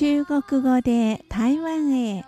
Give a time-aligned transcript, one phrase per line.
[0.00, 2.24] 中国語で台湾へ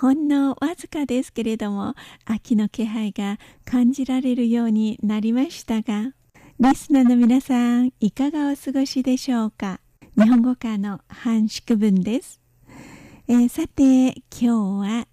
[0.00, 1.94] ほんのわずかですけれども
[2.24, 6.12] 秋の気配が感じられるようになりましたが
[6.60, 9.80] リスナーの皆さんいかがお過ごしでしょうか？
[10.16, 12.40] 日本語科の半宿文です、
[13.26, 14.46] えーさて今日
[15.00, 15.08] は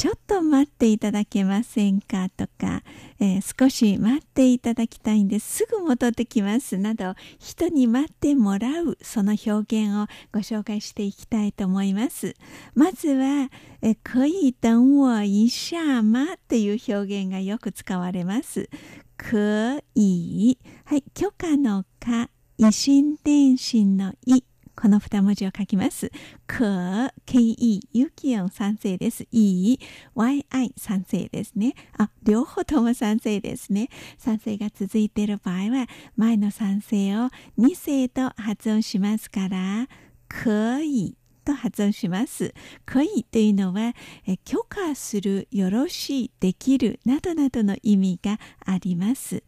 [0.00, 2.82] ちょっと待っていただけませんかとか、
[3.20, 5.66] えー少し待っていただきたいんです。
[5.66, 6.78] ぐ戻ってきます。
[6.78, 12.34] など人に待ってもらうその表現をご紹介していきたいと思います。
[12.74, 13.50] まずは
[13.82, 18.70] え可以等我一下吗という表現がよく使われます。
[19.18, 24.49] 可以はい許可の可維新伝心のい。
[24.80, 26.10] この二文字を書きます。
[26.46, 29.26] 可、ke、ユキオン賛成です。
[29.30, 29.78] い、
[30.14, 31.74] yi 賛成ですね。
[31.98, 33.90] あ、両方とも賛成ですね。
[34.16, 35.86] 賛成が続いている場合は、
[36.16, 39.86] 前の賛成を二声と発音しますから、
[40.28, 41.14] 可以
[41.44, 42.54] と発音します。
[42.86, 43.94] 可以というのは、
[44.26, 49.42] え許可する、よろしい、できる、などなどの意味があります。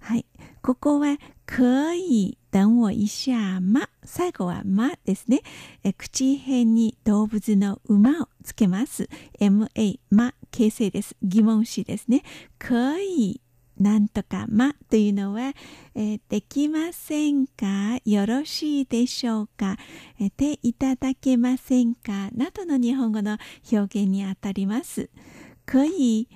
[0.00, 0.26] はい。
[0.62, 3.88] ここは、可以等我一下ま。
[4.04, 5.42] 最後はまですね。
[5.84, 9.08] え口辺に動物の馬をつけます。
[9.40, 9.68] ma、
[10.10, 11.16] ま、形成です。
[11.22, 12.22] 疑問詞ですね。
[12.58, 13.40] 可以
[13.78, 15.52] なんとかまというのは、
[15.94, 18.00] えーできませんか？
[18.04, 19.76] よろしいでしょうか？
[20.18, 22.30] えー手いただけませんか？
[22.34, 23.38] などの日本語の
[23.70, 25.10] 表現にあたります。
[25.66, 26.26] 可以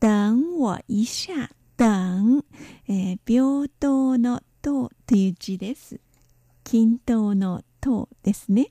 [0.00, 2.44] 等我一下等、
[2.88, 6.00] えー平等の等という字です。
[6.64, 8.68] 均等の等ですね。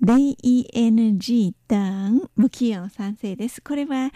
[0.00, 3.60] ling 等無期音賛成です。
[3.60, 4.12] これは、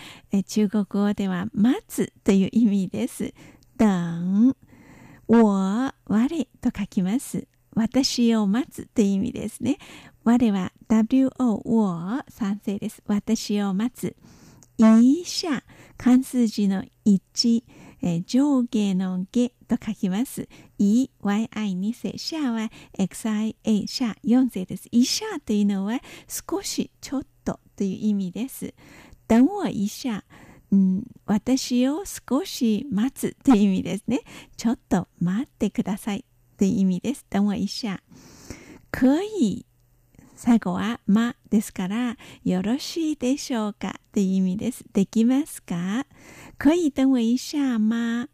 [0.46, 3.34] 中国語では待つという意味です。
[3.76, 4.54] 等
[5.28, 7.46] 我、我と書きます。
[7.74, 9.78] 私を待つという意味ですね。
[10.24, 13.02] 我は wo 我賛成です。
[13.06, 14.14] 私を待つ。
[14.78, 15.62] 一下
[15.96, 17.62] 漢数字の1、
[18.02, 20.48] え上下の下と書きます。
[20.78, 24.88] い、yi2 世、シャは xia、シャ4世です。
[24.90, 28.74] 一下というのは少し、ちょっとという意味です。
[29.26, 30.24] 等我一下、
[30.70, 34.20] うん、私を少し待つという意味ですね。
[34.56, 36.24] ちょっと待ってください
[36.58, 37.24] という意味です。
[37.30, 38.02] 等我一下。
[38.90, 39.64] 可以
[40.36, 44.84] 最後は「ま」ですから「よろしいでしょうか」という意味です。
[44.92, 46.04] できますか？
[46.58, 48.28] 可以等我一下吗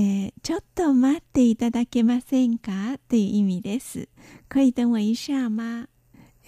[0.00, 2.98] えーちょっと待っていただけませんか？
[3.08, 4.08] という意味です。
[4.48, 5.88] 可以等我一下吗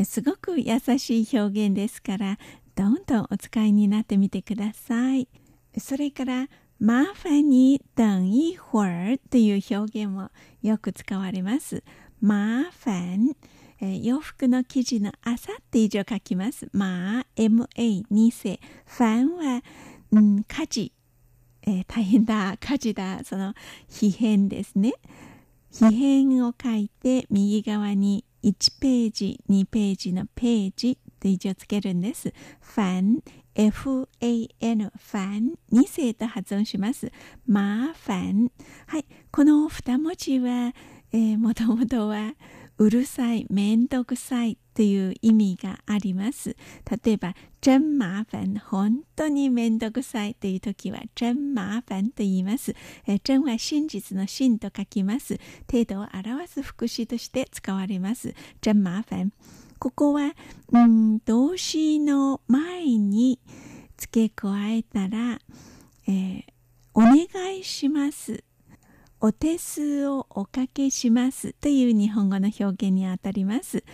[0.05, 2.39] すごく優しい表現ですから、
[2.77, 5.29] どんどんお使いになってみてください。
[5.77, 6.49] それから、
[6.81, 10.31] 麻烦你等一会儿という表現も
[10.63, 11.83] よく使われます。
[12.23, 13.35] 麻烦、
[13.81, 16.69] えー洋服の生地の朝って以上書きます。
[16.73, 18.61] まあ、ma2 世。
[18.87, 19.63] ファンは、
[20.13, 20.93] うん、家事、
[21.63, 23.55] えー大変だ、家事だ、その、
[23.89, 24.95] 批変ですね。
[25.73, 32.33] 批変を書いて、右側に1ページ、2ページのページと以上つけるんです。
[32.61, 33.23] ファン、
[33.55, 37.13] fan、ファン、2世と発音します。
[37.47, 38.51] まあ、ファン。
[38.87, 39.05] はい。
[39.31, 40.75] この2文字は、
[41.13, 42.35] えー、もともとは、
[42.81, 46.57] うるさい、めんどくさいという意味があります。
[47.05, 52.75] 例えば、真麻煩、本当にめんどくさいという時は、真麻煩と言います。
[53.07, 55.39] え真は真実の真と書きます。
[55.71, 58.35] 程度を表す副詞として使われます。
[58.63, 59.31] 真麻煩。
[59.79, 60.35] ここは、
[60.73, 63.41] うん、動詞の前に
[63.99, 65.39] 付け加えたら、
[66.09, 66.45] えー
[66.93, 67.27] お願
[67.57, 68.43] いします。
[69.23, 73.85] お手数をおかけしますという日本語の表現にあたります。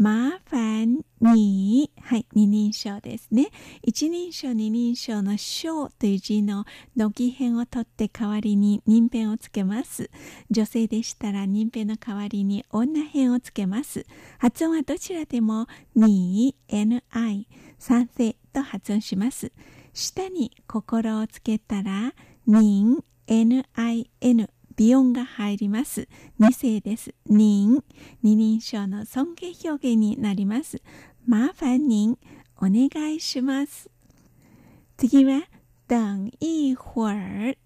[0.00, 3.48] 麻煩に、はい、二人称ですね。
[3.82, 6.64] 一人称、二人称の称という字の
[6.94, 10.08] 乃木編を取って代わりに人編をつけます。
[10.52, 14.06] 女性でしたら人編の代わりに女編をつけます。
[14.38, 15.66] 発音はどちらでも
[15.96, 17.48] に、ni、
[17.80, 19.50] 賛成と発音します。
[19.92, 22.14] 下に心をつけたら、
[22.46, 24.48] 人、nin、
[24.78, 26.08] 微音が入ります。
[26.38, 27.12] 二声です。
[27.26, 27.82] 人、
[28.22, 30.80] 二人称の尊敬表現になります。
[31.28, 32.16] 麻烦您、
[32.58, 33.90] お願いします。
[34.96, 35.42] 次は、
[35.88, 37.58] 等一会儿。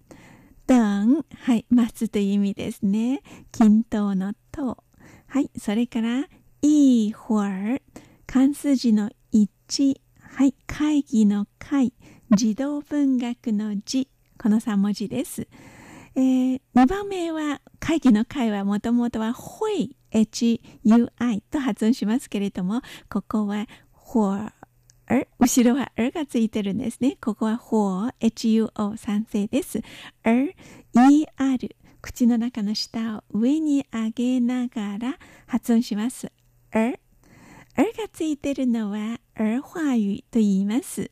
[0.66, 3.20] 等はい、待つという意味ですね。
[3.52, 4.82] 均等のと。
[5.26, 6.24] はい、それから、
[6.62, 7.82] い会儿、
[8.26, 11.92] 漢数字の1、はい、会議の会、
[12.34, 14.08] 児童文学の字、
[14.38, 15.46] この3文字です。
[16.14, 20.60] えー、2番目は、会議の会はもともとは、ほい、hui
[21.50, 27.16] と発音しますけれども、ここは、ほー、後ろは er がついてるんですね。
[27.20, 29.80] ここは for, huo 賛成です。
[30.24, 30.54] er,
[30.94, 36.30] er 口の中の下を上に上げながら発音します。
[36.72, 36.98] er,
[37.76, 41.10] r がついてるのは er 話語と言います。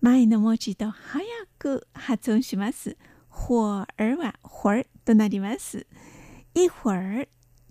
[0.00, 1.24] 前の文字と早
[1.58, 2.96] く発音します。
[3.40, 5.86] 或 er は h となります。
[6.54, 7.28] 一会儿、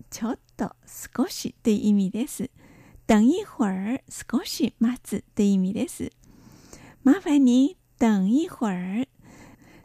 [0.09, 2.49] ちょっと少しという意味です。
[3.05, 6.11] 等一会儿、少し待つという意味です。
[7.05, 9.07] 麻烦に等一会儿、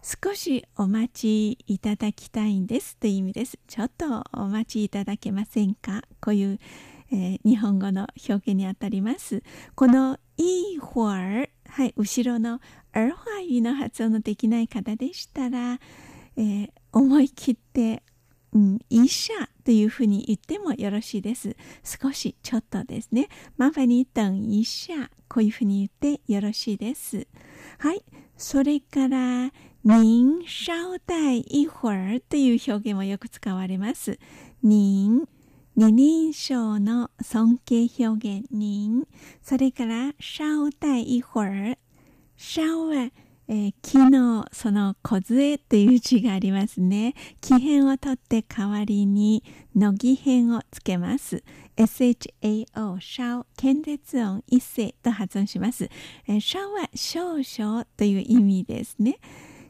[0.02, 3.58] 少しお待ちいただきたいんですという意味です。
[3.66, 6.58] ちょっとお待ちいただけませんかこういう、
[7.12, 9.42] えー、日本語の表現にあたります。
[9.74, 12.60] このいい会儿、はい、後ろの
[12.94, 15.80] アルファイの発音のできない方でしたら、
[16.36, 18.04] えー、思い切って、
[18.52, 19.32] うん、医者
[19.64, 21.56] というふうに言ってもよろしいです。
[21.82, 23.28] 少しちょっとですね。
[23.58, 24.94] 麻烦に等医者。
[25.28, 27.26] こういうふうに言ってよろしいです。
[27.78, 28.04] はい。
[28.36, 29.52] それから、
[29.84, 34.20] 您稍待一会儿という表現もよく使われます。
[34.62, 35.26] 您、
[35.74, 39.04] 二人称の尊敬表現、您。
[39.42, 41.76] それから、稍待一会儿。
[42.36, 43.10] 稍は、
[43.46, 47.14] えー、昨日、その小杖という字がありますね。
[47.40, 49.44] 木辺を取って代わりに、
[49.74, 51.42] 乃木辺をつけます。
[51.76, 55.90] shao、小、検絶音一声と発音します。
[56.26, 59.18] えー、小は少々という意味ですね。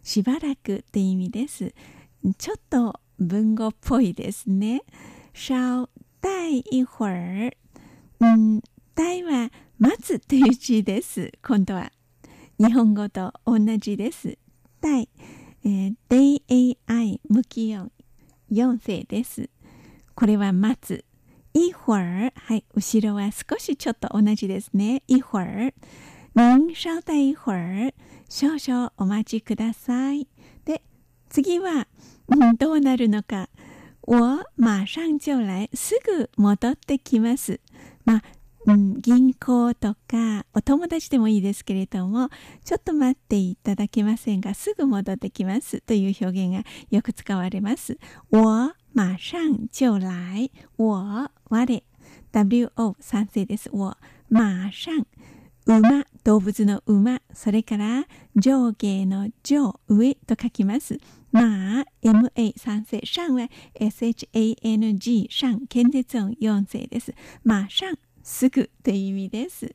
[0.03, 1.75] しばらくという意味です。
[2.39, 4.83] ちょっと文語っぽいですね。
[5.33, 5.89] 稍
[6.23, 7.57] 待一会儿。
[8.21, 8.63] うん、
[8.97, 11.33] 待は待つという字です。
[11.43, 11.94] 今度は。
[12.57, 14.39] 日本語と同じです。
[14.81, 15.09] 待、
[15.65, 17.91] えー、DAI 無気音
[18.53, 19.51] 4声です。
[20.15, 21.05] これは待つ。
[21.53, 25.03] 一会儿、はい、後ろは少しちょっと同じですね。
[25.09, 25.75] 一会儿。
[26.37, 27.93] 您稍待一会儿。
[28.29, 30.29] 少々お待ちください。
[30.65, 30.83] で、
[31.29, 31.89] 次は、
[32.29, 33.49] うん、どうなるのか。
[34.03, 35.69] 我马上就来。
[35.75, 37.59] すぐ戻ってきます。
[38.05, 38.23] まあ、
[38.67, 42.31] うん、銀行とかお友達でもいいですけれども
[42.65, 47.99] ちょっと待っていただけませんがすぐ戻ってきますという表現がよく使われます。
[48.31, 51.83] 我马上就来我我
[52.33, 53.69] WO 賛成です。
[53.73, 53.97] 我
[54.31, 55.05] 马上
[55.67, 58.07] 馬動物の馬それから
[58.37, 60.99] 上下の上上と書きます。
[61.33, 67.15] まあ MA 賛成上は SHANG 上検絶音4世です。
[67.45, 69.75] 馬上すぐという意味です。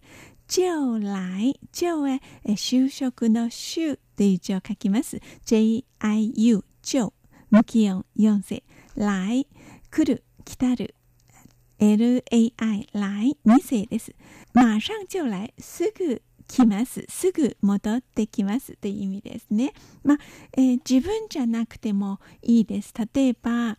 [0.50, 5.22] 将来、将は就職の就という字を書きます。
[5.46, 7.14] J-I-U、将、
[7.52, 8.64] 無気音4世。
[8.96, 9.48] 来、
[9.92, 10.96] 来る、来たる。
[11.78, 14.14] L-A-I、来、2世です。
[14.54, 17.06] 馬上就来、すぐ来ます。
[17.08, 19.74] すぐ戻ってきますという意味ですね。
[20.04, 20.18] まあ、
[20.58, 22.92] えー、自分じゃなくてもいいです。
[23.14, 23.78] 例えば、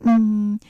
[0.00, 0.60] うん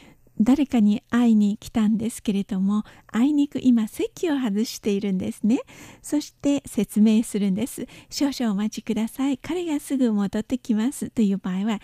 [0.43, 5.61] 誰かに会いに来たんですけれどもあいにく今席を外しているんですね。
[6.03, 7.87] そして説明するんです。
[8.11, 9.39] 少々お待ちください。
[9.39, 11.11] 彼がすぐ戻ってきます。
[11.11, 11.81] という場合は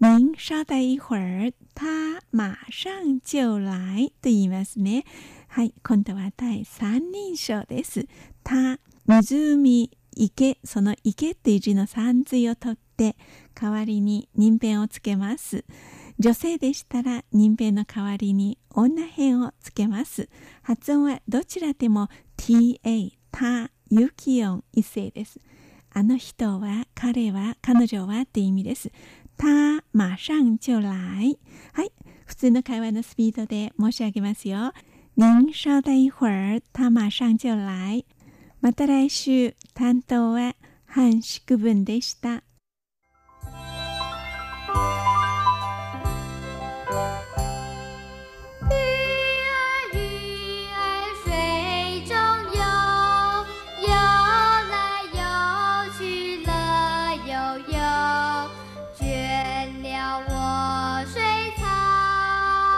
[0.00, 1.52] 您稍待一会儿。
[1.74, 4.12] 他马上就来。
[4.20, 5.04] と言いますね。
[5.48, 5.72] はい。
[5.82, 8.06] 今度は第三人称です
[8.42, 13.16] 他湖池その池っていう字の三髄を取って
[13.54, 15.64] 代わりに人弁をつけます。
[16.18, 20.28] 女性でしたら人弁の代わりに女編をつけます。
[20.62, 25.40] 発音はどちらでも ta、た、有気音一声です。
[25.90, 28.92] あの人は、彼は、彼女はって意味です。
[29.36, 31.38] 他马上就来。
[31.72, 31.92] はい。
[32.26, 34.72] 普通の会話のスピードで申し上げますよ。
[35.16, 38.04] 您稍待一会儿、他马上就来。
[38.60, 40.54] また来週、担当は、
[40.86, 42.43] 半宿文でした。